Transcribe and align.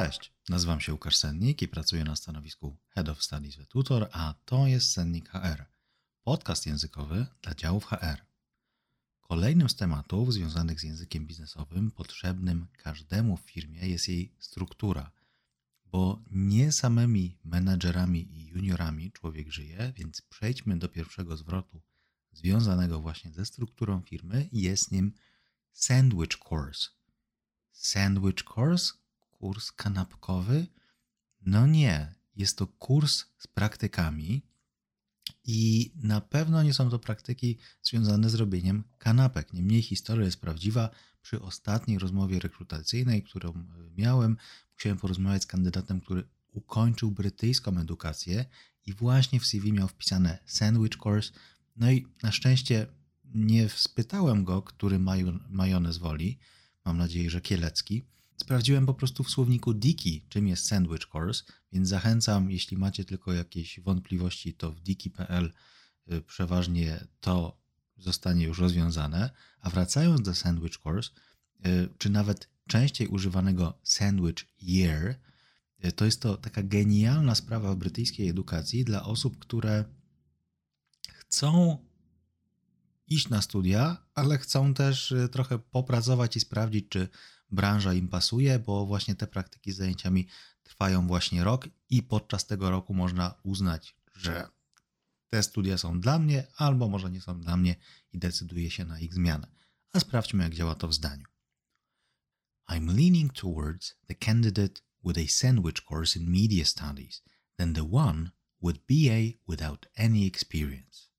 Cześć, 0.00 0.32
nazywam 0.48 0.80
się 0.80 0.92
Łukasz 0.92 1.16
Sennik 1.16 1.62
i 1.62 1.68
pracuję 1.68 2.04
na 2.04 2.16
stanowisku 2.16 2.76
Head 2.88 3.08
of 3.08 3.22
Studies 3.22 3.56
we 3.56 3.66
Tutor, 3.66 4.08
a 4.12 4.34
to 4.44 4.66
jest 4.66 4.92
Sennik 4.92 5.28
HR, 5.28 5.64
podcast 6.22 6.66
językowy 6.66 7.26
dla 7.42 7.54
działów 7.54 7.84
HR. 7.84 8.24
Kolejnym 9.20 9.68
z 9.68 9.76
tematów 9.76 10.32
związanych 10.32 10.80
z 10.80 10.82
językiem 10.82 11.26
biznesowym 11.26 11.90
potrzebnym 11.90 12.66
każdemu 12.76 13.36
w 13.36 13.40
firmie 13.40 13.88
jest 13.88 14.08
jej 14.08 14.34
struktura, 14.38 15.10
bo 15.86 16.22
nie 16.30 16.72
samymi 16.72 17.38
menedżerami 17.44 18.38
i 18.38 18.46
juniorami 18.46 19.12
człowiek 19.12 19.52
żyje, 19.52 19.92
więc 19.96 20.22
przejdźmy 20.22 20.78
do 20.78 20.88
pierwszego 20.88 21.36
zwrotu 21.36 21.80
związanego 22.32 23.00
właśnie 23.00 23.32
ze 23.32 23.46
strukturą 23.46 24.02
firmy 24.02 24.48
i 24.52 24.62
jest 24.62 24.92
nim 24.92 25.12
sandwich 25.72 26.38
course. 26.50 26.88
Sandwich 27.72 28.44
course 28.56 28.99
kurs 29.40 29.72
kanapkowy? 29.72 30.66
No 31.40 31.66
nie, 31.66 32.14
jest 32.36 32.58
to 32.58 32.66
kurs 32.66 33.24
z 33.38 33.46
praktykami 33.46 34.42
i 35.44 35.92
na 35.96 36.20
pewno 36.20 36.62
nie 36.62 36.74
są 36.74 36.90
to 36.90 36.98
praktyki 36.98 37.58
związane 37.82 38.30
z 38.30 38.34
robieniem 38.34 38.84
kanapek. 38.98 39.52
Niemniej 39.52 39.82
historia 39.82 40.24
jest 40.26 40.40
prawdziwa. 40.40 40.90
Przy 41.22 41.42
ostatniej 41.42 41.98
rozmowie 41.98 42.38
rekrutacyjnej, 42.38 43.22
którą 43.22 43.52
miałem, 43.96 44.36
musiałem 44.74 44.98
porozmawiać 44.98 45.42
z 45.42 45.46
kandydatem, 45.46 46.00
który 46.00 46.28
ukończył 46.52 47.10
brytyjską 47.10 47.78
edukację 47.78 48.44
i 48.86 48.92
właśnie 48.92 49.40
w 49.40 49.46
CV 49.46 49.72
miał 49.72 49.88
wpisane 49.88 50.38
sandwich 50.46 51.06
course. 51.06 51.32
No 51.76 51.90
i 51.90 52.06
na 52.22 52.32
szczęście 52.32 52.86
nie 53.24 53.68
spytałem 53.68 54.44
go, 54.44 54.62
który 54.62 54.98
majonez 55.48 55.98
woli. 55.98 56.38
Mam 56.84 56.98
nadzieję, 56.98 57.30
że 57.30 57.40
kielecki 57.40 58.04
Sprawdziłem 58.40 58.86
po 58.86 58.94
prostu 58.94 59.24
w 59.24 59.30
słowniku 59.30 59.74
Diki, 59.74 60.24
czym 60.28 60.48
jest 60.48 60.66
sandwich 60.66 61.14
course, 61.14 61.44
więc 61.72 61.88
zachęcam, 61.88 62.50
jeśli 62.50 62.76
macie 62.76 63.04
tylko 63.04 63.32
jakieś 63.32 63.80
wątpliwości, 63.80 64.54
to 64.54 64.72
w 64.72 64.80
diki.pl 64.80 65.52
y, 66.12 66.20
przeważnie 66.22 67.04
to 67.20 67.60
zostanie 67.96 68.44
już 68.44 68.58
rozwiązane. 68.58 69.30
A 69.60 69.70
wracając 69.70 70.22
do 70.22 70.34
sandwich 70.34 70.86
course, 70.86 71.10
y, 71.66 71.88
czy 71.98 72.10
nawet 72.10 72.48
częściej 72.66 73.08
używanego 73.08 73.78
sandwich 73.82 74.46
year, 74.62 75.14
y, 75.84 75.92
to 75.92 76.04
jest 76.04 76.22
to 76.22 76.36
taka 76.36 76.62
genialna 76.62 77.34
sprawa 77.34 77.74
w 77.74 77.78
brytyjskiej 77.78 78.28
edukacji 78.28 78.84
dla 78.84 79.04
osób, 79.04 79.38
które 79.38 79.84
chcą 81.08 81.78
iść 83.08 83.28
na 83.28 83.42
studia, 83.42 84.06
ale 84.14 84.38
chcą 84.38 84.74
też 84.74 85.14
trochę 85.32 85.58
popracować 85.58 86.36
i 86.36 86.40
sprawdzić, 86.40 86.86
czy 86.88 87.08
branża 87.50 87.94
im 87.94 88.08
pasuje, 88.08 88.58
bo 88.58 88.86
właśnie 88.86 89.14
te 89.14 89.26
praktyki 89.26 89.72
z 89.72 89.76
zajęciami 89.76 90.26
trwają 90.62 91.06
właśnie 91.06 91.44
rok 91.44 91.68
i 91.90 92.02
podczas 92.02 92.46
tego 92.46 92.70
roku 92.70 92.94
można 92.94 93.34
uznać, 93.42 93.96
że 94.14 94.48
te 95.28 95.42
studia 95.42 95.78
są 95.78 96.00
dla 96.00 96.18
mnie, 96.18 96.46
albo 96.56 96.88
może 96.88 97.10
nie 97.10 97.20
są 97.20 97.40
dla 97.40 97.56
mnie 97.56 97.76
i 98.12 98.18
decyduje 98.18 98.70
się 98.70 98.84
na 98.84 99.00
ich 99.00 99.14
zmianę. 99.14 99.46
A 99.92 100.00
sprawdźmy, 100.00 100.44
jak 100.44 100.54
działa 100.54 100.74
to 100.74 100.88
w 100.88 100.94
zdaniu. 100.94 101.26
I'm 102.68 102.96
leaning 102.96 103.32
towards 103.32 103.96
the 104.06 104.14
candidate 104.14 104.82
with 105.04 105.18
a 105.18 105.28
sandwich 105.28 105.82
course 105.90 106.18
in 106.18 106.30
media 106.30 106.64
studies 106.64 107.22
than 107.56 107.74
the 107.74 107.88
one 107.92 108.30
with 108.62 108.78
BA 108.78 109.38
without 109.48 109.86
any 109.96 110.26
experience 110.26 111.09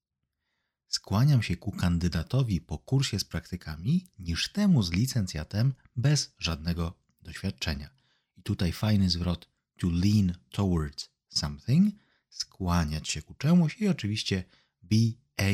skłaniam 0.92 1.44
się 1.44 1.58
ku 1.58 1.72
kandydatowi 1.72 2.62
po 2.62 2.78
kursie 2.78 3.20
z 3.20 3.24
praktykami 3.24 4.08
niż 4.20 4.52
temu 4.52 4.84
z 4.84 4.92
licencjatem 4.92 5.74
bez 5.96 6.34
żadnego 6.40 6.94
doświadczenia. 7.22 7.90
I 8.38 8.42
tutaj 8.44 8.72
fajny 8.72 9.10
zwrot 9.10 9.48
to 9.80 9.88
lean 9.90 10.36
towards 10.50 11.10
something, 11.30 11.96
skłaniać 12.30 13.10
się 13.10 13.22
ku 13.22 13.34
czemuś 13.34 13.78
i 13.78 13.88
oczywiście 13.88 14.44
BA 14.84 15.52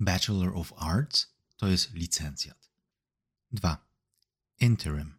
Bachelor 0.00 0.56
of 0.56 0.72
Arts 0.76 1.34
to 1.56 1.68
jest 1.68 1.94
licencjat. 1.94 2.70
2. 3.52 3.86
Interim. 4.60 5.18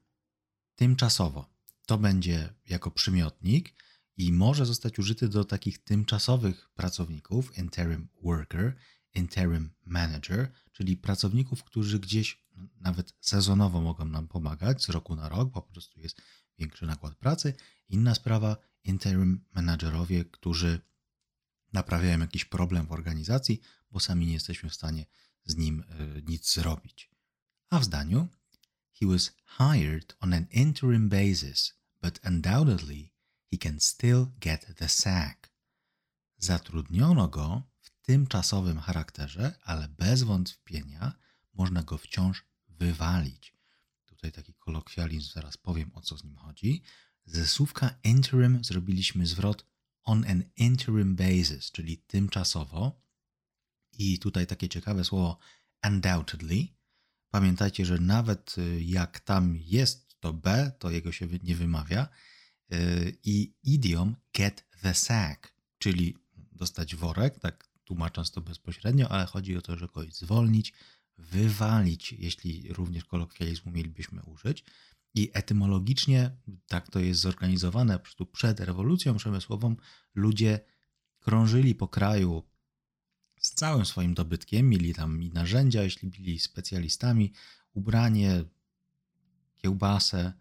Tymczasowo. 0.76 1.50
To 1.86 1.98
będzie 1.98 2.54
jako 2.66 2.92
przymiotnik 2.92 3.74
i 4.18 4.34
może 4.34 4.66
zostać 4.66 5.00
użyty 5.00 5.30
do 5.30 5.46
takich 5.46 5.84
tymczasowych 5.84 6.70
pracowników, 6.76 7.58
interim 7.58 8.08
worker, 8.24 8.76
interim 9.14 9.74
manager, 9.86 10.52
czyli 10.72 10.98
pracowników, 10.98 11.64
którzy 11.64 12.00
gdzieś 12.00 12.46
nawet 12.80 13.14
sezonowo 13.20 13.82
mogą 13.82 14.06
nam 14.06 14.28
pomagać 14.28 14.84
z 14.84 14.90
roku 14.90 15.16
na 15.16 15.30
rok, 15.30 15.52
bo 15.52 15.62
po 15.62 15.72
prostu 15.72 16.00
jest 16.00 16.22
większy 16.60 16.86
nakład 16.86 17.16
pracy. 17.16 17.54
Inna 17.90 18.16
sprawa, 18.16 18.58
interim 18.84 19.46
managerowie, 19.56 20.26
którzy 20.26 20.82
naprawiają 21.74 22.20
jakiś 22.20 22.46
problem 22.46 22.88
w 22.88 22.92
organizacji, 22.92 23.62
bo 23.92 24.00
sami 24.00 24.26
nie 24.26 24.34
jesteśmy 24.34 24.70
w 24.70 24.76
stanie 24.76 25.06
z 25.46 25.56
nim 25.56 25.84
e, 25.90 26.22
nic 26.22 26.54
zrobić. 26.54 27.10
A 27.70 27.80
w 27.80 27.84
zdaniu, 27.84 28.28
he 29.00 29.06
was 29.06 29.32
hired 29.58 30.16
on 30.20 30.34
an 30.34 30.46
interim 30.52 31.10
basis, 31.10 31.74
but 32.02 32.20
undoubtedly 32.26 33.15
he 33.52 33.58
can 33.58 33.80
still 33.80 34.28
get 34.40 34.76
the 34.76 34.90
sack. 34.90 35.52
Zatrudniono 36.38 37.28
go 37.28 37.64
w 37.82 37.90
tymczasowym 38.02 38.80
charakterze, 38.80 39.60
ale 39.64 39.88
bez 39.88 40.24
wątpienia 40.24 41.14
można 41.54 41.84
go 41.84 41.98
wciąż 41.98 42.46
wywalić. 42.68 43.56
Tutaj 44.06 44.32
taki 44.32 44.54
kolokwializm, 44.54 45.32
zaraz 45.34 45.58
powiem 45.58 45.92
o 45.94 46.02
co 46.02 46.18
z 46.18 46.24
nim 46.24 46.36
chodzi. 46.36 46.84
Ze 47.26 47.48
słówka 47.48 47.96
interim 48.04 48.64
zrobiliśmy 48.64 49.26
zwrot 49.26 49.66
on 50.04 50.26
an 50.28 50.44
interim 50.56 51.16
basis, 51.16 51.72
czyli 51.72 51.98
tymczasowo. 51.98 53.02
I 53.92 54.20
tutaj 54.20 54.48
takie 54.48 54.70
ciekawe 54.70 55.04
słowo 55.04 55.38
undoubtedly. 55.88 56.68
Pamiętajcie, 57.30 57.86
że 57.86 57.98
nawet 57.98 58.58
y, 58.58 58.84
jak 58.84 59.20
tam 59.20 59.58
jest 59.58 60.20
to 60.20 60.34
B, 60.34 60.72
to 60.80 60.92
jego 60.92 61.12
się 61.12 61.28
nie 61.44 61.56
wymawia 61.56 62.08
i 63.24 63.54
idiom 63.64 64.16
get 64.34 64.66
the 64.82 64.94
sack, 64.94 65.54
czyli 65.78 66.18
dostać 66.52 66.96
worek, 66.96 67.40
tak 67.40 67.70
tłumacząc 67.84 68.32
to 68.32 68.42
bezpośrednio, 68.42 69.10
ale 69.10 69.26
chodzi 69.26 69.58
o 69.58 69.62
to, 69.62 69.78
że 69.78 69.88
kogoś 69.88 70.14
zwolnić, 70.14 70.74
wywalić, 71.18 72.14
jeśli 72.14 72.74
również 72.74 73.06
kolokwializmu 73.06 73.72
mielibyśmy 73.72 74.24
użyć. 74.24 74.64
I 75.16 75.30
etymologicznie 75.34 76.32
tak 76.68 76.92
to 76.92 77.00
jest 77.00 77.20
zorganizowane. 77.20 78.00
Prostu 78.00 78.26
przed 78.26 78.60
rewolucją 78.60 79.18
przemysłową 79.18 79.76
ludzie 80.16 80.60
krążyli 81.20 81.76
po 81.76 81.88
kraju 81.88 82.44
z 83.40 83.52
całym 83.52 83.86
swoim 83.86 84.14
dobytkiem, 84.14 84.70
mieli 84.70 84.94
tam 84.94 85.24
i 85.24 85.30
narzędzia, 85.30 85.84
jeśli 85.84 86.10
byli 86.10 86.40
specjalistami, 86.40 87.34
ubranie, 87.74 88.44
kiełbasę, 89.56 90.34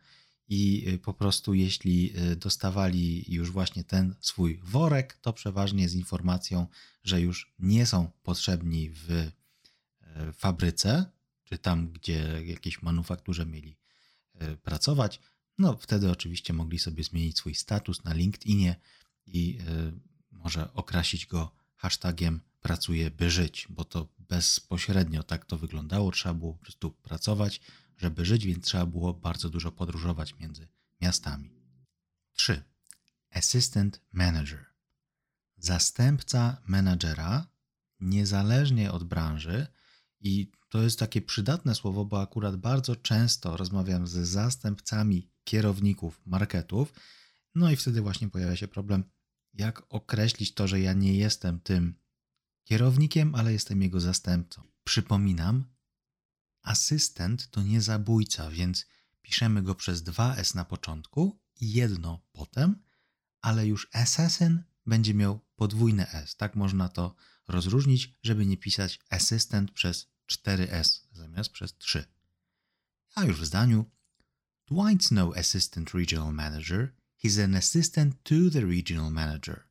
i 0.49 0.89
y, 0.89 0.99
po 0.99 1.15
prostu 1.15 1.55
jeśli 1.55 2.19
y, 2.19 2.37
dostawali 2.37 3.25
już 3.29 3.51
właśnie 3.51 3.85
ten 3.85 4.15
swój 4.21 4.61
worek, 4.63 5.19
to 5.23 5.33
przeważnie 5.33 5.89
z 5.89 5.95
informacją, 5.95 6.67
że 7.05 7.21
już 7.21 7.55
nie 7.59 7.87
są 7.87 8.11
potrzebni 8.23 8.91
w 8.91 9.11
e, 9.11 9.33
fabryce, 10.33 11.07
czy 11.45 11.59
tam, 11.59 11.93
gdzie 11.93 12.43
jakiejś 12.45 12.83
manufakturze 12.83 13.47
mieli 13.47 13.77
e, 14.35 14.57
pracować, 14.57 15.21
no 15.59 15.77
wtedy 15.77 16.11
oczywiście 16.11 16.53
mogli 16.53 16.79
sobie 16.79 17.05
zmienić 17.05 17.39
swój 17.39 17.55
status 17.55 18.05
na 18.05 18.15
LinkedInie 18.15 18.77
i 19.27 19.59
e, 19.61 19.93
może 20.31 20.73
okrasić 20.73 21.27
go 21.27 21.51
hashtagiem 21.77 22.41
pracuje 22.61 23.11
by 23.11 23.31
żyć, 23.31 23.67
bo 23.71 23.85
to 23.85 24.09
bezpośrednio 24.19 25.23
tak 25.23 25.45
to 25.45 25.59
wyglądało, 25.59 26.13
trzeba 26.13 26.35
było 26.35 26.53
po 26.53 26.59
prostu 26.59 26.91
pracować, 26.91 27.61
żeby 27.97 28.25
żyć, 28.25 28.47
więc 28.47 28.65
trzeba 28.65 28.87
było 28.87 29.15
bardzo 29.15 29.51
dużo 29.51 29.73
podróżować 29.73 30.39
między 30.39 30.69
miastami. 31.01 31.51
3. 32.33 32.63
Assistant 33.31 34.01
Manager. 34.13 34.67
Zastępca 35.57 36.63
menadżera, 36.67 37.47
niezależnie 38.01 38.93
od 38.93 39.05
branży, 39.05 39.67
i 40.21 40.53
to 40.69 40.83
jest 40.83 40.99
takie 40.99 41.23
przydatne 41.23 41.75
słowo, 41.75 42.05
bo 42.05 42.23
akurat 42.23 42.57
bardzo 42.57 42.97
często 42.97 43.57
rozmawiam 43.57 44.07
z 44.07 44.13
zastępcami 44.13 45.31
kierowników 45.45 46.21
marketów, 46.27 46.93
no 47.55 47.71
i 47.71 47.77
wtedy 47.77 48.01
właśnie 48.01 48.29
pojawia 48.29 48.57
się 48.57 48.69
problem, 48.69 49.05
jak 49.55 49.83
określić 49.89 50.55
to, 50.55 50.69
że 50.69 50.81
ja 50.81 50.93
nie 50.93 51.15
jestem 51.15 51.61
tym 51.61 51.95
kierownikiem, 52.65 53.35
ale 53.35 53.53
jestem 53.53 53.83
jego 53.83 54.01
zastępcą. 54.01 54.63
Przypominam, 54.85 55.65
Asystent 56.65 57.51
to 57.51 57.63
nie 57.63 57.83
zabójca, 57.83 58.51
więc 58.51 58.87
piszemy 59.23 59.63
go 59.63 59.75
przez 59.75 60.03
dwa 60.03 60.37
S 60.37 60.55
na 60.55 60.65
początku 60.65 61.39
i 61.61 61.73
jedno 61.73 62.21
potem, 62.33 62.83
ale 63.41 63.67
już 63.67 63.89
assassin 63.93 64.63
będzie 64.87 65.15
miał 65.15 65.41
podwójne 65.57 66.13
S. 66.13 66.37
Tak 66.37 66.57
można 66.57 66.89
to 66.89 67.15
rozróżnić, 67.49 68.15
żeby 68.23 68.47
nie 68.47 68.57
pisać 68.57 69.01
assistant 69.11 69.71
przez 69.71 70.07
4S 70.33 71.01
zamiast 71.13 71.51
przez 71.51 71.77
3. 71.79 72.05
A 73.15 73.25
już 73.25 73.41
w 73.41 73.45
zdaniu 73.45 73.91
Dwight's 74.71 75.13
no 75.13 75.33
assistant 75.37 75.95
regional 75.95 76.33
manager, 76.33 76.95
he's 77.25 77.45
an 77.45 77.55
assistant 77.55 78.23
to 78.23 78.51
the 78.53 78.61
regional 78.61 79.11
manager. 79.11 79.65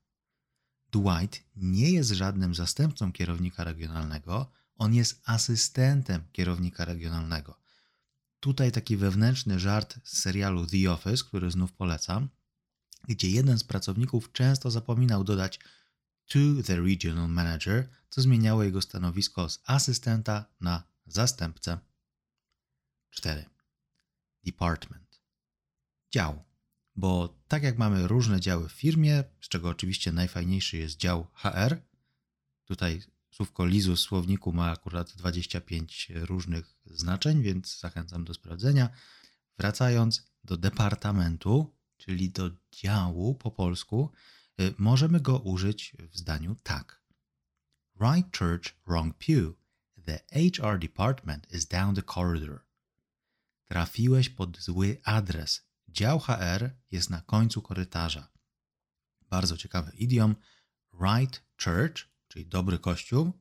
Dwight 0.92 1.44
nie 1.56 1.92
jest 1.92 2.10
żadnym 2.10 2.56
zastępcą 2.56 3.12
kierownika 3.12 3.64
regionalnego, 3.64 4.52
on 4.76 4.94
jest 4.94 5.22
asystentem 5.26 6.24
kierownika 6.32 6.86
regionalnego. 6.86 7.60
Tutaj 8.40 8.72
taki 8.72 8.98
wewnętrzny 8.98 9.60
żart 9.60 10.00
z 10.04 10.22
serialu 10.22 10.68
The 10.68 10.92
Office, 10.92 11.24
który 11.24 11.52
znów 11.52 11.74
polecam, 11.74 12.30
gdzie 13.08 13.30
jeden 13.30 13.58
z 13.58 13.64
pracowników 13.64 14.32
często 14.32 14.72
zapominał 14.72 15.24
dodać 15.24 15.60
to 16.28 16.40
the 16.66 16.76
regional 16.76 17.30
manager, 17.30 17.90
co 18.10 18.22
zmieniało 18.22 18.64
jego 18.64 18.82
stanowisko 18.82 19.50
z 19.50 19.60
asystenta 19.66 20.46
na 20.62 20.84
zastępcę. 21.06 21.80
4. 23.10 23.46
Department. 24.44 25.22
Dział. 26.12 26.44
Bo 26.96 27.42
tak 27.48 27.64
jak 27.64 27.78
mamy 27.78 28.08
różne 28.08 28.42
działy 28.42 28.70
w 28.70 28.72
firmie, 28.72 29.24
z 29.42 29.48
czego 29.48 29.70
oczywiście 29.70 30.12
najfajniejszy 30.12 30.78
jest 30.78 30.98
dział 30.98 31.28
HR, 31.34 31.78
tutaj 32.66 33.02
słówko 33.34 33.66
Lizu 33.66 33.96
w 33.96 34.00
słowniku 34.00 34.54
ma 34.54 34.72
akurat 34.72 35.14
25 35.16 36.12
różnych 36.16 36.76
znaczeń, 36.86 37.42
więc 37.42 37.80
zachęcam 37.80 38.24
do 38.24 38.34
sprawdzenia. 38.34 38.90
Wracając 39.58 40.24
do 40.44 40.58
departamentu, 40.58 41.76
czyli 41.98 42.30
do 42.30 42.52
działu 42.72 43.36
po 43.36 43.52
polsku, 43.52 44.12
y, 44.62 44.74
możemy 44.78 45.20
go 45.20 45.40
użyć 45.40 45.96
w 46.12 46.18
zdaniu 46.18 46.56
tak. 46.64 47.04
Right 48.02 48.38
church, 48.38 48.76
wrong 48.88 49.18
pew. 49.18 49.54
The 50.06 50.20
HR 50.50 50.80
department 50.80 51.54
is 51.54 51.66
down 51.66 51.96
the 51.96 52.04
corridor. 52.04 52.60
Trafiłeś 53.66 54.30
pod 54.30 54.58
zły 54.58 55.02
adres. 55.04 55.62
Dział 55.88 56.20
HR 56.20 56.70
jest 56.92 57.10
na 57.10 57.22
końcu 57.22 57.62
korytarza. 57.62 58.32
Bardzo 59.30 59.58
ciekawy 59.58 59.92
idiom. 59.92 60.36
Right 61.02 61.44
church, 61.64 62.13
czyli 62.34 62.46
dobry 62.46 62.80
kościół, 62.80 63.32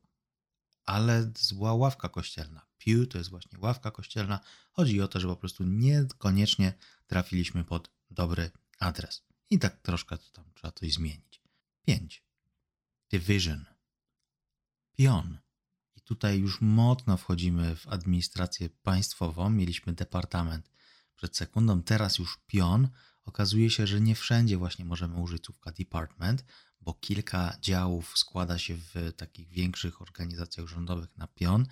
ale 0.85 1.33
zła 1.37 1.75
ławka 1.75 2.09
kościelna. 2.09 2.67
Pew 2.85 3.09
to 3.09 3.19
jest 3.19 3.31
właśnie 3.31 3.59
ławka 3.59 3.91
kościelna. 3.91 4.41
Chodzi 4.73 5.01
o 5.01 5.09
to, 5.09 5.21
że 5.21 5.29
po 5.29 5.37
prostu 5.37 5.65
niekoniecznie 5.65 6.73
trafiliśmy 7.07 7.65
pod 7.65 7.91
dobry 8.11 8.51
adres. 8.79 9.23
I 9.51 9.59
tak 9.59 9.83
troszkę 9.83 10.19
tam 10.19 10.45
trzeba 10.55 10.73
coś 10.73 10.93
zmienić. 10.93 11.43
5. 11.87 12.25
Division. 13.11 13.65
Pion. 14.97 15.39
I 15.97 16.01
tutaj 16.01 16.39
już 16.39 16.61
mocno 16.61 17.17
wchodzimy 17.17 17.77
w 17.77 17.89
administrację 17.89 18.71
państwową. 18.71 19.51
Mieliśmy 19.51 19.93
departament 19.93 20.71
przed 21.17 21.37
sekundą, 21.37 21.83
teraz 21.83 22.19
już 22.19 22.39
pion. 22.47 22.89
Okazuje 23.25 23.71
się, 23.71 23.87
że 23.87 24.01
nie 24.01 24.15
wszędzie 24.15 24.57
właśnie 24.57 24.85
możemy 24.85 25.15
użyć 25.15 25.45
słówka 25.47 25.73
department, 25.73 26.45
bo 26.83 26.95
kilka 26.95 27.57
działów 27.61 28.19
składa 28.19 28.59
się 28.59 28.77
w 28.77 29.13
takich 29.17 29.49
większych 29.49 30.03
organizacjach 30.03 30.67
rządowych 30.67 31.17
na 31.17 31.27
pion. 31.27 31.67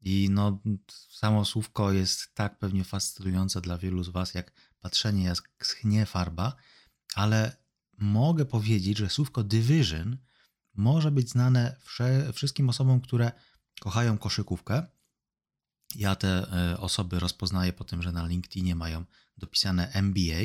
I 0.00 0.28
no, 0.30 0.62
samo 1.10 1.44
słówko 1.44 1.92
jest 1.92 2.34
tak 2.34 2.58
pewnie 2.58 2.84
fascynujące 2.84 3.60
dla 3.60 3.78
wielu 3.78 4.04
z 4.04 4.08
Was, 4.08 4.34
jak 4.34 4.52
patrzenie 4.80 5.24
jak 5.24 5.66
schnie 5.66 6.06
farba, 6.06 6.56
ale 7.14 7.56
mogę 7.98 8.44
powiedzieć, 8.44 8.98
że 8.98 9.10
słówko 9.10 9.44
division 9.44 10.18
może 10.74 11.10
być 11.10 11.30
znane 11.30 11.76
wszystkim 12.32 12.68
osobom, 12.68 13.00
które 13.00 13.32
kochają 13.80 14.18
koszykówkę. 14.18 14.86
Ja 15.94 16.16
te 16.16 16.28
e, 16.28 16.78
osoby 16.78 17.20
rozpoznaję 17.20 17.72
po 17.72 17.84
tym, 17.84 18.02
że 18.02 18.12
na 18.12 18.26
LinkedInie 18.26 18.74
mają 18.74 19.04
dopisane 19.36 19.92
NBA, 19.92 20.42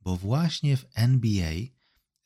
bo 0.00 0.16
właśnie 0.16 0.76
w 0.76 0.86
NBA 0.94 1.52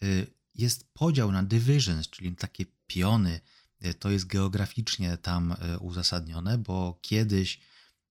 y, 0.02 0.33
jest 0.54 0.94
podział 0.94 1.32
na 1.32 1.42
divisions, 1.42 2.10
czyli 2.10 2.36
takie 2.36 2.64
piony. 2.86 3.40
Y, 3.84 3.94
to 3.94 4.10
jest 4.10 4.26
geograficznie 4.26 5.16
tam 5.16 5.52
y, 5.52 5.78
uzasadnione, 5.78 6.58
bo 6.58 6.98
kiedyś 7.02 7.60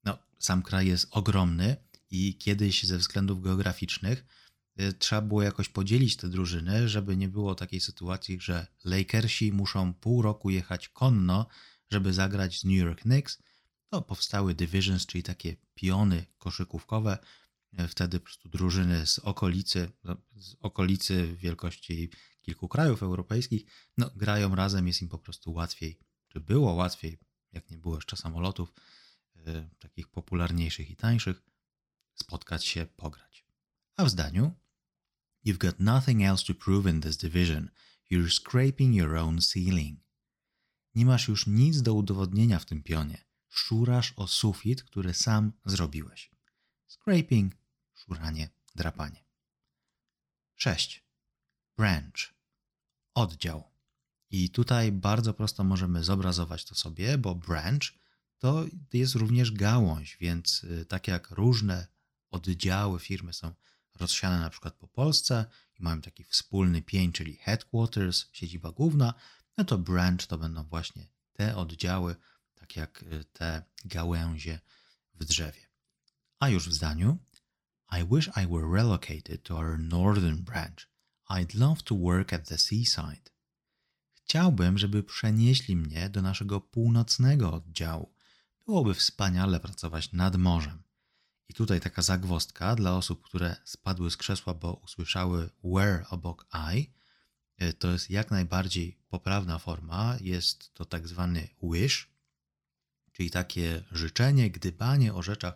no, 0.03 0.17
sam 0.39 0.63
kraj 0.63 0.87
jest 0.87 1.07
ogromny 1.11 1.75
i 2.09 2.37
kiedyś 2.37 2.83
ze 2.83 2.97
względów 2.97 3.41
geograficznych 3.41 4.25
trzeba 4.99 5.21
było 5.21 5.41
jakoś 5.41 5.69
podzielić 5.69 6.17
te 6.17 6.29
drużyny, 6.29 6.89
żeby 6.89 7.17
nie 7.17 7.27
było 7.27 7.55
takiej 7.55 7.79
sytuacji, 7.79 8.39
że 8.41 8.67
Lakersi 8.83 9.51
muszą 9.51 9.93
pół 9.93 10.21
roku 10.21 10.49
jechać 10.49 10.89
konno, 10.89 11.47
żeby 11.91 12.13
zagrać 12.13 12.59
z 12.59 12.63
New 12.63 12.77
York 12.77 13.01
Knicks. 13.01 13.39
To 13.89 14.01
powstały 14.01 14.55
divisions, 14.55 15.05
czyli 15.05 15.23
takie 15.23 15.55
piony 15.75 16.25
koszykówkowe, 16.37 17.17
wtedy 17.87 18.19
po 18.19 18.25
prostu 18.25 18.49
drużyny 18.49 19.07
z 19.07 19.19
okolicy, 19.19 19.91
z 20.35 20.55
okolicy 20.59 21.35
wielkości 21.37 22.09
kilku 22.43 22.67
krajów 22.67 23.03
europejskich, 23.03 23.65
no, 23.97 24.09
grają 24.15 24.55
razem, 24.55 24.87
jest 24.87 25.01
im 25.01 25.09
po 25.09 25.17
prostu 25.17 25.53
łatwiej, 25.53 25.99
czy 26.27 26.39
było 26.39 26.73
łatwiej, 26.73 27.17
jak 27.51 27.69
nie 27.69 27.77
było 27.77 27.95
jeszcze 27.95 28.17
samolotów, 28.17 28.73
yy, 29.35 29.69
takich 29.79 30.07
popularniejszych 30.07 30.89
i 30.89 30.95
tańszych, 30.95 31.41
spotkać 32.13 32.65
się, 32.65 32.85
pograć. 32.85 33.45
A 33.95 34.05
w 34.05 34.09
zdaniu 34.09 34.51
You've 35.45 35.57
got 35.57 35.79
nothing 35.79 36.21
else 36.21 36.45
to 36.45 36.53
prove 36.53 36.89
in 36.89 37.01
this 37.01 37.17
division. 37.17 37.69
You're 38.11 38.29
scraping 38.29 38.95
your 38.95 39.15
own 39.15 39.41
ceiling. 39.41 39.99
Nie 40.95 41.05
masz 41.05 41.27
już 41.27 41.47
nic 41.47 41.81
do 41.81 41.93
udowodnienia 41.93 42.59
w 42.59 42.65
tym 42.65 42.83
pionie. 42.83 43.25
Szurasz 43.49 44.13
o 44.15 44.27
sufit, 44.27 44.83
który 44.83 45.13
sam 45.13 45.51
zrobiłeś. 45.65 46.31
Scraping 46.87 47.55
szuranie, 47.93 48.49
drapanie. 48.75 49.25
6. 50.55 51.03
Branch. 51.77 52.32
Oddział. 53.13 53.63
I 54.29 54.49
tutaj 54.49 54.91
bardzo 54.91 55.33
prosto 55.33 55.63
możemy 55.63 56.03
zobrazować 56.03 56.65
to 56.65 56.75
sobie, 56.75 57.17
bo 57.17 57.35
branch 57.35 57.93
to 58.37 58.65
jest 58.93 59.15
również 59.15 59.51
gałąź, 59.51 60.17
więc 60.17 60.63
y, 60.63 60.85
tak 60.85 61.07
jak 61.07 61.31
różne 61.31 61.87
oddziały 62.31 62.99
firmy 62.99 63.33
są 63.33 63.53
rozsiane 63.95 64.39
na 64.39 64.49
przykład 64.49 64.73
po 64.73 64.87
Polsce 64.87 65.45
i 65.79 65.83
mają 65.83 66.01
taki 66.01 66.23
wspólny 66.23 66.81
pień, 66.81 67.11
czyli 67.11 67.35
headquarters, 67.35 68.25
siedziba 68.31 68.71
główna, 68.71 69.13
no 69.57 69.63
to 69.63 69.77
branch 69.77 70.27
to 70.27 70.37
będą 70.37 70.63
właśnie 70.63 71.07
te 71.33 71.55
oddziały, 71.55 72.15
tak 72.55 72.75
jak 72.75 73.03
y, 73.03 73.25
te 73.33 73.63
gałęzie 73.85 74.59
w 75.15 75.25
drzewie. 75.25 75.67
A 76.39 76.49
już 76.49 76.69
w 76.69 76.73
zdaniu 76.73 77.17
I 77.91 78.05
wish 78.15 78.27
I 78.27 78.47
were 78.47 78.67
relocated 78.73 79.43
to 79.43 79.57
our 79.57 79.79
northern 79.79 80.43
branch. 80.43 80.92
I'd 81.29 81.55
love 81.55 81.81
to 81.83 81.95
work 81.95 82.33
at 82.33 82.47
the 82.47 82.57
seaside. 82.57 83.33
Chciałbym, 84.13 84.77
żeby 84.77 85.03
przenieśli 85.03 85.75
mnie 85.75 86.09
do 86.09 86.21
naszego 86.21 86.61
północnego 86.61 87.53
oddziału. 87.53 88.13
Byłoby 88.65 88.93
wspaniale 88.93 89.59
pracować 89.59 90.11
nad 90.11 90.35
morzem. 90.35 90.83
I 91.49 91.53
tutaj 91.53 91.81
taka 91.81 92.01
zagwostka 92.01 92.75
dla 92.75 92.97
osób, 92.97 93.23
które 93.23 93.55
spadły 93.63 94.11
z 94.11 94.17
krzesła, 94.17 94.53
bo 94.53 94.73
usłyszały 94.73 95.49
where 95.63 96.05
obok 96.09 96.47
I. 96.75 96.93
E, 97.57 97.73
to 97.73 97.91
jest 97.91 98.09
jak 98.09 98.31
najbardziej 98.31 98.97
poprawna 99.09 99.59
forma. 99.59 100.17
Jest 100.21 100.73
to 100.73 100.85
tak 100.85 101.07
zwany 101.07 101.49
wish, 101.63 102.09
czyli 103.11 103.31
takie 103.31 103.83
życzenie, 103.91 104.51
gdybanie 104.51 105.13
o 105.13 105.23
rzeczach 105.23 105.53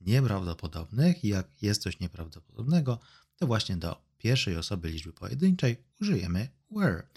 nieprawdopodobnych 0.00 1.24
i 1.24 1.28
jak 1.28 1.62
jest 1.62 1.82
coś 1.82 2.00
nieprawdopodobnego, 2.00 2.98
to 3.36 3.46
właśnie 3.46 3.76
do 3.76 4.09
pierwszej 4.20 4.56
osoby 4.56 4.88
liczby 4.88 5.12
pojedynczej 5.12 5.84
użyjemy 6.00 6.48
were, 6.70 7.08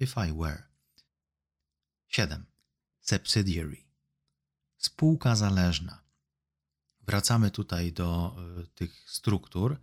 if 0.00 0.28
I 0.28 0.32
were. 0.32 0.62
7. 2.08 2.46
Subsidiary. 3.00 3.84
Spółka 4.76 5.36
zależna. 5.36 6.04
Wracamy 7.00 7.50
tutaj 7.50 7.92
do 7.92 8.36
y, 8.62 8.66
tych 8.66 9.10
struktur 9.10 9.80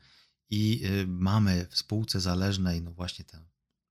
i 0.50 0.86
y, 0.86 1.08
mamy 1.08 1.68
w 1.70 1.78
spółce 1.78 2.22
zależnej, 2.22 2.82
no 2.82 2.92
właśnie 2.92 3.26
tę 3.26 3.46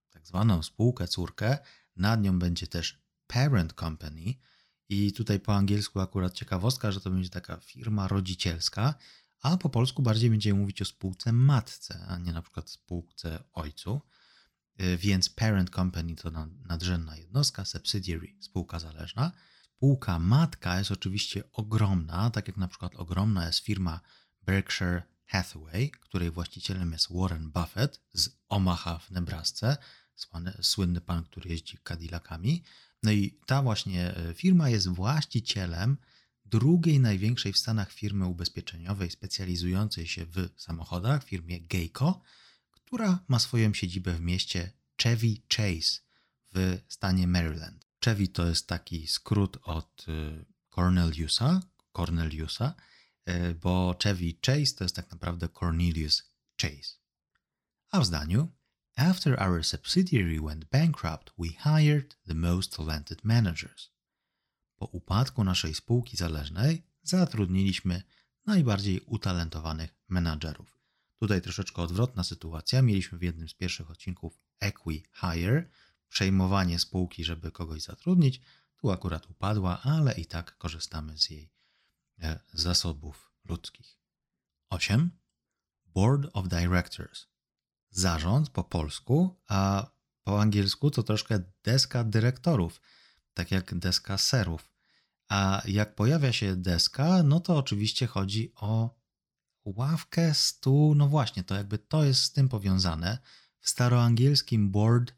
tak 0.09 0.27
zwaną 0.27 0.63
spółkę 0.63 1.07
córkę, 1.07 1.57
nad 1.95 2.21
nią 2.21 2.39
będzie 2.39 2.67
też 2.67 3.03
parent 3.27 3.73
company, 3.73 4.35
i 4.89 5.13
tutaj 5.13 5.39
po 5.39 5.55
angielsku 5.55 5.99
akurat 5.99 6.33
ciekawostka, 6.33 6.91
że 6.91 7.01
to 7.01 7.09
będzie 7.09 7.29
taka 7.29 7.57
firma 7.57 8.07
rodzicielska, 8.07 8.95
a 9.43 9.57
po 9.57 9.69
polsku 9.69 10.01
bardziej 10.01 10.29
będziemy 10.29 10.59
mówić 10.59 10.81
o 10.81 10.85
spółce 10.85 11.31
matce, 11.31 12.05
a 12.07 12.17
nie 12.17 12.33
na 12.33 12.41
przykład 12.41 12.69
spółce 12.69 13.43
ojcu. 13.53 14.01
Y, 14.81 14.97
więc 14.97 15.29
parent 15.29 15.69
company 15.69 16.15
to 16.15 16.31
nadrzędna 16.65 17.17
jednostka, 17.17 17.65
subsidiary 17.65 18.35
spółka 18.39 18.79
zależna. 18.79 19.31
Spółka 19.75 20.19
matka 20.19 20.79
jest 20.79 20.91
oczywiście 20.91 21.43
ogromna, 21.51 22.29
tak 22.29 22.47
jak 22.47 22.57
na 22.57 22.67
przykład 22.67 22.95
ogromna 22.95 23.47
jest 23.47 23.59
firma 23.59 23.99
Berkshire 24.41 25.03
Hathaway, 25.25 25.91
której 25.91 26.31
właścicielem 26.31 26.91
jest 26.91 27.07
Warren 27.11 27.51
Buffett 27.51 28.01
z 28.13 28.29
Omaha 28.49 28.99
w 28.99 29.11
Nebrasce, 29.11 29.77
słynny 30.61 31.01
pan, 31.01 31.23
który 31.23 31.49
jeździ 31.49 31.77
Cadillacami. 31.83 32.63
No 33.03 33.11
i 33.11 33.39
ta 33.45 33.61
właśnie 33.61 34.15
e, 34.15 34.33
firma 34.33 34.69
jest 34.69 34.87
właścicielem 34.87 35.97
drugiej 36.45 36.99
największej 36.99 37.53
w 37.53 37.57
Stanach 37.57 37.91
firmy 37.91 38.27
ubezpieczeniowej 38.27 39.11
specjalizującej 39.11 40.07
się 40.07 40.25
w 40.25 40.49
samochodach, 40.57 41.23
firmie 41.23 41.61
Geico, 41.61 42.21
która 42.71 43.19
ma 43.27 43.39
swoją 43.39 43.73
siedzibę 43.73 44.13
w 44.13 44.21
mieście 44.21 44.71
Chevy 45.01 45.37
Chase 45.55 46.01
w 46.53 46.79
stanie 46.89 47.27
Maryland. 47.27 47.85
Chevy 48.05 48.27
to 48.27 48.47
jest 48.47 48.67
taki 48.67 49.07
skrót 49.07 49.57
od 49.63 50.05
y, 50.07 50.45
Corneliusa, 50.69 51.61
Corneliusa, 51.91 52.75
y, 53.29 53.55
bo 53.55 53.95
Chevy 54.03 54.33
Chase 54.45 54.73
to 54.77 54.83
jest 54.83 54.95
tak 54.95 55.11
naprawdę 55.11 55.49
Cornelius 55.49 56.23
Chase. 56.61 56.97
A 57.91 57.99
w 57.99 58.05
zdaniu 58.05 58.51
After 58.95 59.35
our 59.39 59.63
subsidiary 59.63 60.39
went 60.39 60.69
bankrupt, 60.69 61.31
we 61.35 61.49
hired 61.49 62.15
the 62.27 62.35
most 62.35 62.71
talented 62.73 63.25
managers. 63.25 63.89
Po 64.83 64.87
upadku 64.87 65.43
naszej 65.43 65.73
spółki 65.73 66.17
zależnej 66.17 66.83
zatrudniliśmy 67.03 68.03
najbardziej 68.45 69.01
utalentowanych 69.01 69.95
menadżerów. 70.07 70.79
Tutaj 71.19 71.41
troszeczkę 71.41 71.81
odwrotna 71.81 72.23
sytuacja. 72.23 72.81
Mieliśmy 72.81 73.17
w 73.17 73.21
jednym 73.21 73.49
z 73.49 73.53
pierwszych 73.53 73.91
odcinków 73.91 74.39
Equi 74.59 75.03
Hire, 75.13 75.69
przejmowanie 76.09 76.79
spółki, 76.79 77.23
żeby 77.23 77.51
kogoś 77.51 77.81
zatrudnić. 77.81 78.41
Tu 78.77 78.91
akurat 78.91 79.29
upadła, 79.29 79.81
ale 79.81 80.13
i 80.13 80.25
tak 80.25 80.57
korzystamy 80.57 81.17
z 81.17 81.29
jej 81.29 81.51
e, 82.19 82.39
zasobów 82.53 83.31
ludzkich. 83.45 83.99
8. 84.69 85.11
Board 85.85 86.29
of 86.33 86.47
Directors. 86.47 87.27
Zarząd 87.89 88.49
po 88.49 88.63
polsku, 88.63 89.41
a 89.47 89.91
po 90.23 90.41
angielsku 90.41 90.91
to 90.91 91.03
troszkę 91.03 91.39
deska 91.63 92.03
dyrektorów, 92.03 92.81
tak 93.33 93.51
jak 93.51 93.75
deska 93.79 94.17
serów. 94.17 94.72
A 95.29 95.61
jak 95.65 95.95
pojawia 95.95 96.33
się 96.33 96.55
deska, 96.55 97.23
no 97.23 97.39
to 97.39 97.57
oczywiście 97.57 98.07
chodzi 98.07 98.51
o 98.55 99.03
ławkę, 99.65 100.33
stół, 100.33 100.95
no 100.95 101.07
właśnie, 101.07 101.43
to 101.43 101.55
jakby 101.55 101.77
to 101.77 102.03
jest 102.03 102.23
z 102.23 102.31
tym 102.31 102.49
powiązane. 102.49 103.17
W 103.59 103.69
staroangielskim 103.69 104.71
board 104.71 105.13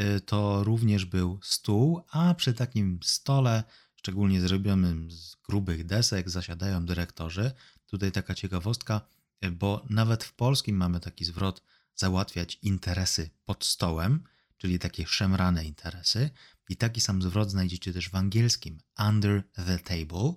y, 0.00 0.20
to 0.20 0.64
również 0.64 1.04
był 1.04 1.40
stół, 1.42 2.04
a 2.10 2.34
przy 2.34 2.54
takim 2.54 3.00
stole, 3.02 3.64
szczególnie 3.96 4.40
zrobionym 4.40 5.10
z 5.10 5.36
grubych 5.36 5.86
desek, 5.86 6.30
zasiadają 6.30 6.86
dyrektorzy. 6.86 7.52
Tutaj 7.86 8.12
taka 8.12 8.34
ciekawostka, 8.34 9.00
y, 9.44 9.50
bo 9.50 9.86
nawet 9.90 10.24
w 10.24 10.32
polskim 10.32 10.76
mamy 10.76 11.00
taki 11.00 11.24
zwrot 11.24 11.62
załatwiać 11.94 12.58
interesy 12.62 13.30
pod 13.44 13.64
stołem, 13.64 14.24
czyli 14.56 14.78
takie 14.78 15.06
szemrane 15.06 15.64
interesy. 15.64 16.30
I 16.70 16.76
taki 16.76 17.00
sam 17.00 17.22
zwrot 17.22 17.50
znajdziecie 17.50 17.92
też 17.92 18.10
w 18.10 18.14
angielskim 18.14 18.80
under 19.08 19.42
the 19.66 19.78
table, 19.78 20.34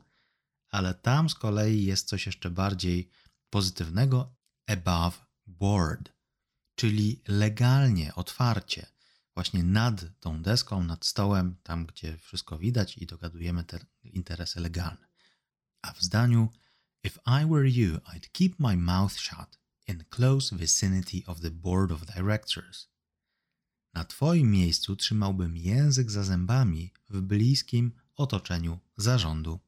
ale 0.69 0.93
tam 0.93 1.29
z 1.29 1.35
kolei 1.35 1.85
jest 1.85 2.07
coś 2.07 2.25
jeszcze 2.25 2.49
bardziej 2.49 3.09
pozytywnego 3.49 4.35
above 4.67 5.25
board, 5.47 6.13
czyli 6.75 7.21
legalnie, 7.27 8.15
otwarcie, 8.15 8.85
właśnie 9.33 9.63
nad 9.63 10.05
tą 10.19 10.41
deską, 10.41 10.83
nad 10.83 11.05
stołem, 11.05 11.55
tam 11.63 11.85
gdzie 11.85 12.17
wszystko 12.17 12.57
widać 12.57 12.97
i 12.97 13.05
dogadujemy 13.05 13.63
te 13.63 13.79
interesy 14.03 14.59
legalne. 14.59 15.07
A 15.81 15.93
w 15.93 16.01
zdaniu 16.01 16.49
If 17.03 17.19
I 17.25 17.45
were 17.45 17.69
you, 17.69 17.97
I'd 17.97 18.31
keep 18.31 18.59
my 18.59 18.77
mouth 18.77 19.19
shut 19.19 19.59
in 19.87 20.03
close 20.09 20.55
vicinity 20.55 21.23
of 21.25 21.39
the 21.39 21.51
board 21.51 21.91
of 21.91 22.05
directors. 22.15 22.92
Na 23.93 24.05
Twoim 24.05 24.51
miejscu 24.51 24.95
trzymałbym 24.95 25.57
język 25.57 26.11
za 26.11 26.23
zębami 26.23 26.91
w 27.09 27.21
bliskim 27.21 27.91
otoczeniu 28.15 28.79
zarządu. 28.97 29.59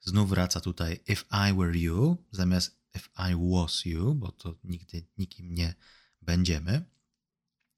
Znów 0.00 0.28
wraca 0.28 0.60
tutaj 0.60 1.00
if 1.06 1.24
I 1.50 1.56
were 1.56 1.78
you 1.78 2.16
zamiast 2.30 2.76
if 2.94 3.08
I 3.30 3.34
was 3.52 3.84
you, 3.84 4.14
bo 4.14 4.32
to 4.32 4.54
nigdy 4.64 5.06
nikim 5.18 5.54
nie 5.54 5.74
będziemy. 6.22 6.84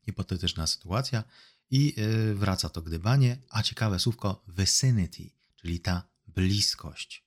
Hipotetyczna 0.04 0.66
sytuacja. 0.66 1.24
I 1.70 1.94
y, 1.98 2.34
wraca 2.34 2.68
to 2.68 2.82
gdybanie, 2.82 3.38
a 3.48 3.62
ciekawe 3.62 3.98
słówko 3.98 4.44
vicinity, 4.48 5.30
czyli 5.56 5.80
ta 5.80 6.08
bliskość. 6.26 7.24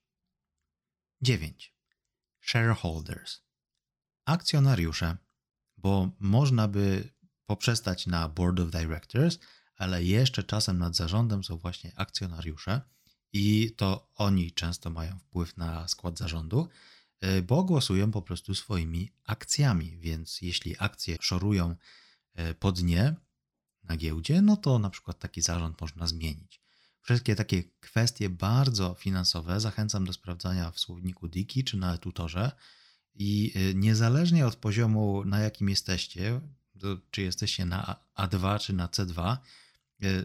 9. 1.21 1.74
Shareholders. 2.41 3.41
Akcjonariusze, 4.25 5.17
bo 5.77 6.12
można 6.19 6.67
by 6.67 7.09
poprzestać 7.48 8.08
na 8.08 8.30
Board 8.30 8.60
of 8.60 8.72
Directors, 8.72 9.39
ale 9.75 10.04
jeszcze 10.04 10.44
czasem 10.44 10.77
nad 10.77 10.96
zarządem 10.96 11.44
są 11.44 11.58
właśnie 11.58 11.92
akcjonariusze 11.96 12.82
i 13.34 13.72
to 13.77 14.10
oni 14.16 14.51
często 14.51 14.89
mają 14.89 15.20
wpływ 15.20 15.58
na 15.58 15.88
skład 15.88 16.18
zarządu, 16.18 16.68
y, 17.24 17.42
bo 17.42 17.63
głosują 17.63 18.12
po 18.12 18.22
prostu 18.22 18.56
swoimi 18.56 19.12
akcjami, 19.25 19.98
więc 19.98 20.42
jeśli 20.42 20.75
akcje 20.80 21.18
szorują 21.22 21.75
y, 22.39 22.54
po 22.54 22.72
dnie 22.72 23.16
na 23.84 23.98
giełdzie, 23.98 24.42
no 24.42 24.58
to 24.58 24.80
na 24.80 24.89
przykład 24.89 25.20
taki 25.20 25.42
zarząd 25.42 25.82
można 25.82 26.08
zmienić. 26.08 26.62
Wszystkie 27.01 27.36
takie 27.36 27.63
kwestie 27.80 28.30
bardzo 28.30 28.94
finansowe 28.94 29.60
zachęcam 29.60 30.06
do 30.06 30.13
sprawdzania 30.13 30.72
w 30.72 30.80
słowniku 30.80 31.27
Diki 31.27 31.63
czy 31.63 31.77
na 31.77 31.98
tutorze 31.98 32.51
i 33.16 33.54
y, 33.56 33.75
niezależnie 33.75 34.48
od 34.48 34.56
poziomu, 34.56 35.25
na 35.25 35.39
jakim 35.39 35.70
jesteście, 35.70 36.42
czy 37.12 37.22
jesteście 37.22 37.65
na 37.65 37.96
A2 38.17 38.60
czy 38.60 38.74
na 38.74 38.88
C2, 38.88 39.38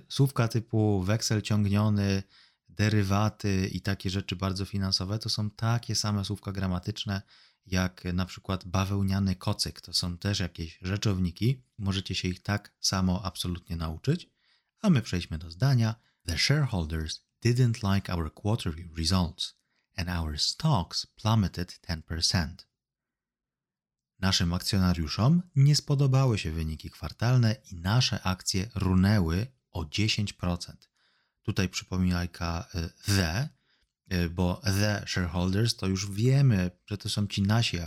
słówka 0.09 0.49
typu 0.49 1.03
weksel 1.03 1.43
ciągniony, 1.43 2.23
derywaty 2.69 3.69
i 3.73 3.81
takie 3.81 4.11
rzeczy 4.11 4.37
bardzo 4.37 4.65
finansowe 4.65 5.19
to 5.19 5.29
są 5.29 5.51
takie 5.51 5.95
same 5.95 6.25
słówka 6.25 6.53
gramatyczne 6.53 7.23
jak 7.67 8.05
na 8.05 8.27
przykład 8.27 8.65
bawełniany 8.65 9.37
kocyk. 9.37 9.81
To 9.81 9.93
są 9.93 10.19
też 10.19 10.41
jakieś 10.41 10.79
rzeczowniki. 10.83 11.63
Możecie 11.79 12.15
się 12.15 12.29
ich 12.29 12.43
tak 12.43 12.73
samo 12.81 13.25
absolutnie 13.25 13.77
nauczyć. 13.77 14.31
A 14.81 14.91
my 14.91 15.03
przejdźmy 15.03 15.39
do 15.39 15.51
zdania. 15.51 15.95
The 16.27 16.39
shareholders 16.39 17.21
didn't 17.45 17.95
like 17.95 18.15
our 18.15 18.35
quarterly 18.35 18.89
results 18.97 19.55
and 19.97 20.09
our 20.09 20.41
stocks 20.41 21.07
plummeted 21.07 21.81
10%. 21.89 22.72
Naszym 24.23 24.53
akcjonariuszom 24.53 25.43
nie 25.57 25.77
spodobały 25.77 26.39
się 26.39 26.51
wyniki 26.51 26.91
kwartalne 26.91 27.57
i 27.71 27.77
nasze 27.77 28.23
akcje 28.23 28.71
runęły 28.75 29.47
o 29.71 29.85
10%. 29.85 30.73
Tutaj 31.43 31.69
przypominajka 31.69 32.67
y, 32.75 32.91
the, 33.17 33.49
y, 34.13 34.31
bo 34.31 34.61
the 34.65 35.05
shareholders 35.07 35.77
to 35.77 35.87
już 35.87 36.11
wiemy, 36.11 36.71
że 36.87 36.99
to 36.99 37.09
są 37.09 37.27
ci 37.27 37.43
nasi 37.43 37.79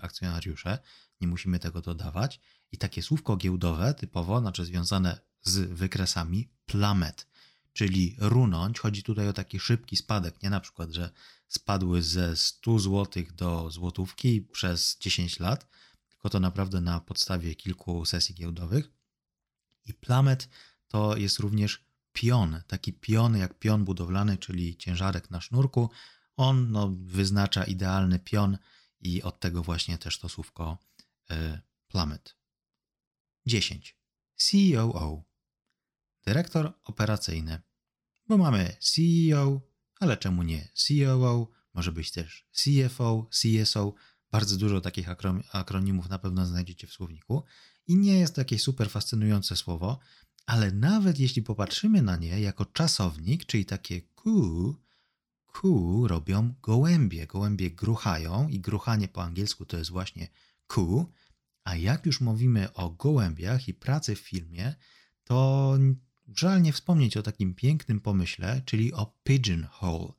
akcjonariusze, 0.00 0.78
nie 1.20 1.28
musimy 1.28 1.58
tego 1.58 1.80
dodawać. 1.80 2.40
I 2.72 2.78
takie 2.78 3.02
słówko 3.02 3.36
giełdowe 3.36 3.94
typowo, 3.94 4.40
znaczy 4.40 4.64
związane 4.64 5.20
z 5.42 5.58
wykresami 5.58 6.50
plummet, 6.66 7.26
czyli 7.74 8.16
runąć. 8.18 8.78
Chodzi 8.78 9.02
tutaj 9.02 9.28
o 9.28 9.32
taki 9.32 9.60
szybki 9.60 9.96
spadek, 9.96 10.42
nie 10.42 10.50
na 10.50 10.60
przykład, 10.60 10.90
że 10.90 11.10
spadły 11.48 12.02
ze 12.02 12.36
100 12.36 12.78
zł 12.78 13.24
do 13.36 13.70
złotówki 13.70 14.42
przez 14.42 14.96
10 15.00 15.40
lat, 15.40 15.66
tylko 16.08 16.30
to 16.30 16.40
naprawdę 16.40 16.80
na 16.80 17.00
podstawie 17.00 17.54
kilku 17.54 18.04
sesji 18.04 18.34
giełdowych. 18.34 18.90
I 19.86 19.94
plummet 19.94 20.48
to 20.88 21.16
jest 21.16 21.38
również 21.38 21.84
pion, 22.12 22.62
taki 22.66 22.92
pion 22.92 23.36
jak 23.36 23.58
pion 23.58 23.84
budowlany, 23.84 24.38
czyli 24.38 24.76
ciężarek 24.76 25.30
na 25.30 25.40
sznurku. 25.40 25.90
On 26.36 26.70
no, 26.70 26.92
wyznacza 26.96 27.64
idealny 27.64 28.18
pion 28.18 28.58
i 29.00 29.22
od 29.22 29.40
tego 29.40 29.62
właśnie 29.62 29.98
też 29.98 30.18
to 30.18 30.28
słówko 30.28 30.78
y, 31.30 31.60
plummet. 31.88 32.36
10. 33.46 33.96
COO. 34.36 35.33
Dyrektor 36.26 36.72
operacyjny. 36.84 37.62
Bo 38.28 38.38
mamy 38.38 38.76
CEO, 38.80 39.60
ale 40.00 40.16
czemu 40.16 40.42
nie 40.42 40.68
COO? 40.74 41.48
Może 41.74 41.92
być 41.92 42.12
też 42.12 42.46
CFO, 42.52 43.28
CSO. 43.30 43.94
Bardzo 44.30 44.56
dużo 44.56 44.80
takich 44.80 45.08
akronimów 45.52 46.08
na 46.08 46.18
pewno 46.18 46.46
znajdziecie 46.46 46.86
w 46.86 46.92
słowniku. 46.92 47.42
I 47.86 47.96
nie 47.96 48.18
jest 48.18 48.34
to 48.34 48.40
jakieś 48.40 48.62
super 48.62 48.90
fascynujące 48.90 49.56
słowo, 49.56 49.98
ale 50.46 50.72
nawet 50.72 51.18
jeśli 51.18 51.42
popatrzymy 51.42 52.02
na 52.02 52.16
nie 52.16 52.40
jako 52.40 52.64
czasownik, 52.64 53.46
czyli 53.46 53.64
takie 53.64 54.00
ku, 54.02 54.76
ku 55.46 56.08
robią 56.08 56.54
gołębie. 56.62 57.26
Gołębie 57.26 57.70
gruchają 57.70 58.48
i 58.48 58.60
gruchanie 58.60 59.08
po 59.08 59.22
angielsku 59.22 59.66
to 59.66 59.76
jest 59.76 59.90
właśnie 59.90 60.28
ku. 60.66 61.12
A 61.64 61.76
jak 61.76 62.06
już 62.06 62.20
mówimy 62.20 62.72
o 62.72 62.90
gołębiach 62.90 63.68
i 63.68 63.74
pracy 63.74 64.16
w 64.16 64.18
filmie, 64.18 64.74
to 65.24 65.78
żal 66.36 66.62
nie 66.62 66.72
wspomnieć 66.72 67.16
o 67.16 67.22
takim 67.22 67.54
pięknym 67.54 68.00
pomyśle, 68.00 68.62
czyli 68.64 68.92
o 68.92 69.18
pigeonhole. 69.24 70.12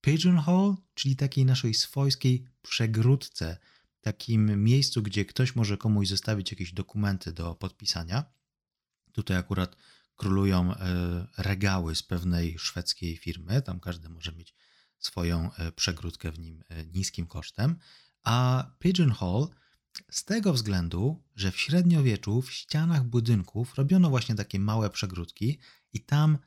Pigeonhole, 0.00 0.74
czyli 0.94 1.16
takiej 1.16 1.44
naszej 1.44 1.74
swojskiej 1.74 2.46
przegródce, 2.62 3.58
takim 4.00 4.64
miejscu, 4.64 5.02
gdzie 5.02 5.24
ktoś 5.24 5.56
może 5.56 5.76
komuś 5.76 6.08
zostawić 6.08 6.50
jakieś 6.50 6.72
dokumenty 6.72 7.32
do 7.32 7.54
podpisania. 7.54 8.24
Tutaj 9.12 9.36
akurat 9.36 9.76
królują 10.16 10.74
e, 10.74 11.26
regały 11.38 11.94
z 11.94 12.02
pewnej 12.02 12.58
szwedzkiej 12.58 13.16
firmy, 13.16 13.62
tam 13.62 13.80
każdy 13.80 14.08
może 14.08 14.32
mieć 14.32 14.54
swoją 14.98 15.54
e, 15.54 15.72
przegródkę 15.72 16.32
w 16.32 16.38
nim 16.38 16.64
e, 16.68 16.84
niskim 16.84 17.26
kosztem, 17.26 17.76
a 18.24 18.66
Pigeonhole 18.78 19.46
z 20.10 20.24
tego 20.24 20.52
względu, 20.52 21.22
że 21.36 21.52
w 21.52 21.60
średniowieczu 21.60 22.42
w 22.42 22.52
ścianach 22.52 23.04
budynków 23.04 23.74
robiono 23.74 24.10
właśnie 24.10 24.34
takie 24.34 24.58
małe 24.58 24.90
przegródki 24.90 25.58
i 25.92 26.00
tam 26.00 26.38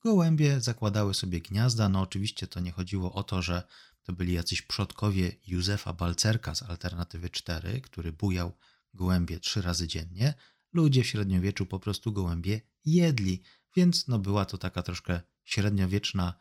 gołębie 0.00 0.60
zakładały 0.60 1.14
sobie 1.14 1.40
gniazda. 1.40 1.88
No 1.88 2.00
oczywiście 2.00 2.46
to 2.46 2.60
nie 2.60 2.72
chodziło 2.72 3.12
o 3.12 3.22
to, 3.22 3.42
że 3.42 3.62
to 4.02 4.12
byli 4.12 4.32
jacyś 4.32 4.62
przodkowie 4.62 5.32
Józefa 5.46 5.92
Balcerka 5.92 6.54
z 6.54 6.62
Alternatywy 6.62 7.30
4, 7.30 7.80
który 7.80 8.12
bujał 8.12 8.52
gołębie 8.94 9.40
trzy 9.40 9.62
razy 9.62 9.88
dziennie. 9.88 10.34
Ludzie 10.72 11.02
w 11.02 11.06
średniowieczu 11.06 11.66
po 11.66 11.80
prostu 11.80 12.12
gołębie 12.12 12.60
jedli, 12.84 13.42
więc 13.76 14.08
no 14.08 14.18
była 14.18 14.44
to 14.44 14.58
taka 14.58 14.82
troszkę 14.82 15.20
średniowieczna, 15.44 16.34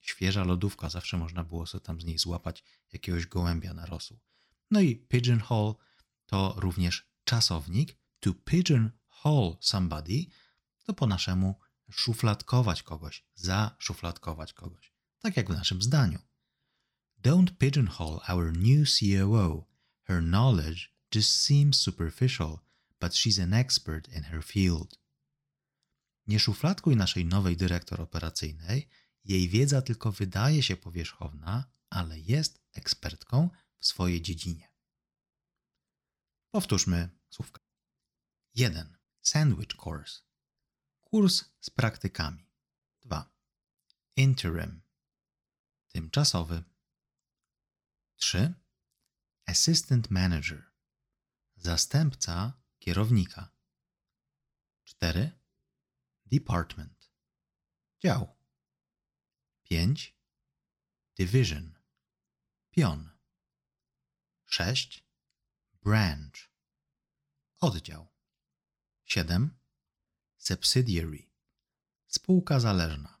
świeża 0.00 0.44
lodówka. 0.44 0.90
Zawsze 0.90 1.16
można 1.16 1.44
było 1.44 1.66
sobie 1.66 1.84
tam 1.84 2.00
z 2.00 2.04
niej 2.04 2.18
złapać 2.18 2.64
jakiegoś 2.92 3.26
gołębia 3.26 3.74
na 3.74 3.86
rosół. 3.86 4.18
No 4.70 4.80
i 4.80 4.96
pigeonhole 4.96 5.74
to 6.26 6.54
również 6.56 7.08
czasownik. 7.24 7.98
To 8.20 8.34
pigeonhole 8.34 9.56
somebody 9.60 10.26
to 10.84 10.94
po 10.94 11.06
naszemu 11.06 11.60
szufladkować 11.90 12.82
kogoś, 12.82 13.24
zaszufladkować 13.34 14.52
kogoś. 14.52 14.92
Tak 15.18 15.36
jak 15.36 15.46
w 15.46 15.56
naszym 15.56 15.82
zdaniu. 15.82 16.18
Don't 17.22 17.50
pigeonhole 17.58 18.20
our 18.28 18.52
new 18.52 18.88
COO. 18.88 19.66
Her 20.02 20.22
knowledge 20.22 20.88
just 21.14 21.42
seems 21.42 21.80
superficial, 21.80 22.58
but 23.00 23.12
she's 23.12 23.42
an 23.42 23.52
expert 23.52 24.08
in 24.08 24.22
her 24.22 24.44
field. 24.44 24.98
Nie 26.26 26.40
szufladkuj 26.40 26.96
naszej 26.96 27.24
nowej 27.24 27.56
dyrektor 27.56 28.00
operacyjnej. 28.00 28.88
Jej 29.24 29.48
wiedza 29.48 29.82
tylko 29.82 30.12
wydaje 30.12 30.62
się 30.62 30.76
powierzchowna, 30.76 31.64
ale 31.90 32.20
jest 32.20 32.60
ekspertką 32.72 33.50
w 33.84 33.86
swojej 33.86 34.22
dziedzinie. 34.22 34.72
Powtórzmy 36.50 37.08
słówka. 37.30 37.60
1. 38.54 38.96
Sandwich 39.20 39.86
course. 39.86 40.22
Kurs 41.00 41.44
z 41.60 41.70
praktykami. 41.70 42.50
2. 43.00 43.34
Interim. 44.16 44.82
Tymczasowy. 45.88 46.64
3. 48.16 48.54
Assistant 49.46 50.10
manager. 50.10 50.72
Zastępca 51.56 52.62
kierownika. 52.78 53.56
4. 54.84 55.32
Department. 56.26 57.10
Dział. 58.00 58.36
5. 59.62 60.16
Division. 61.16 61.74
Pion. 62.70 63.13
6. 64.46 65.04
Branch. 65.82 66.50
Oddział. 67.60 68.08
7. 69.04 69.58
Subsidiary. 70.38 71.30
Spółka 72.06 72.60
zależna. 72.60 73.20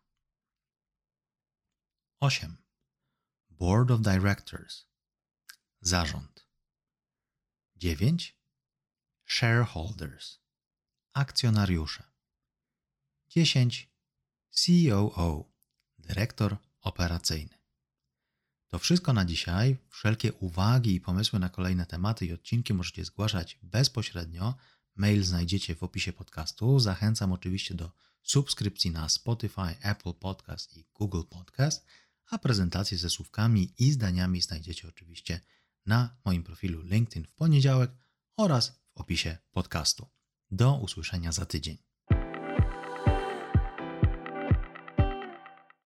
8. 2.20 2.56
Board 3.50 3.90
of 3.90 4.00
Directors. 4.00 4.86
Zarząd. 5.80 6.46
9. 7.76 8.36
Shareholders. 9.26 10.38
Akcjonariusze. 11.12 12.02
10. 13.28 13.90
COO. 14.50 15.52
Dyrektor 15.98 16.56
operacyjny. 16.80 17.63
To 18.74 18.78
wszystko 18.78 19.12
na 19.12 19.24
dzisiaj. 19.24 19.76
Wszelkie 19.88 20.32
uwagi 20.32 20.94
i 20.94 21.00
pomysły 21.00 21.38
na 21.38 21.48
kolejne 21.48 21.86
tematy 21.86 22.26
i 22.26 22.32
odcinki 22.32 22.74
możecie 22.74 23.04
zgłaszać 23.04 23.58
bezpośrednio. 23.62 24.54
Mail 24.96 25.24
znajdziecie 25.24 25.74
w 25.74 25.82
opisie 25.82 26.12
podcastu. 26.12 26.80
Zachęcam 26.80 27.32
oczywiście 27.32 27.74
do 27.74 27.92
subskrypcji 28.22 28.90
na 28.90 29.08
Spotify, 29.08 29.76
Apple 29.82 30.12
Podcast 30.12 30.76
i 30.76 30.86
Google 30.94 31.22
Podcast, 31.30 31.86
a 32.30 32.38
prezentacje 32.38 32.98
ze 32.98 33.10
słówkami 33.10 33.74
i 33.78 33.92
zdaniami 33.92 34.40
znajdziecie 34.40 34.88
oczywiście 34.88 35.40
na 35.86 36.16
moim 36.24 36.42
profilu 36.42 36.82
LinkedIn 36.82 37.26
w 37.26 37.34
poniedziałek 37.34 37.90
oraz 38.36 38.68
w 38.68 38.96
opisie 38.96 39.38
podcastu. 39.52 40.06
Do 40.50 40.74
usłyszenia 40.74 41.32
za 41.32 41.46
tydzień. 41.46 41.78